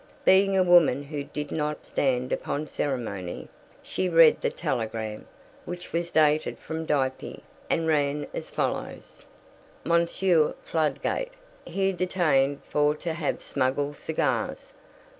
[0.25, 3.49] Being a woman who did not stand upon ceremony,
[3.83, 5.27] she read the telegram,
[5.65, 9.25] which was dated from Dieppe and ran as follows:
[9.83, 11.33] "Monsieur Fladgate
[11.67, 14.73] here detained for to have smuggle cigars.